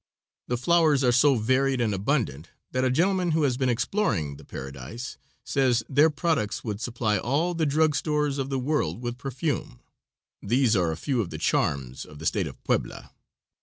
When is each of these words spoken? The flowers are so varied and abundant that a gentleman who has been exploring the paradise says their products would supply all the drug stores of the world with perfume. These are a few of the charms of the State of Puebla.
The 0.47 0.57
flowers 0.57 1.03
are 1.03 1.11
so 1.11 1.35
varied 1.35 1.79
and 1.79 1.93
abundant 1.93 2.49
that 2.71 2.83
a 2.83 2.89
gentleman 2.89 3.33
who 3.33 3.43
has 3.43 3.55
been 3.55 3.69
exploring 3.69 4.37
the 4.37 4.43
paradise 4.43 5.19
says 5.43 5.83
their 5.87 6.09
products 6.09 6.63
would 6.63 6.81
supply 6.81 7.19
all 7.19 7.53
the 7.53 7.67
drug 7.67 7.95
stores 7.95 8.39
of 8.39 8.49
the 8.49 8.57
world 8.57 8.99
with 9.03 9.19
perfume. 9.19 9.79
These 10.41 10.75
are 10.75 10.91
a 10.91 10.97
few 10.97 11.21
of 11.21 11.29
the 11.29 11.37
charms 11.37 12.03
of 12.03 12.17
the 12.17 12.25
State 12.25 12.47
of 12.47 12.63
Puebla. 12.63 13.11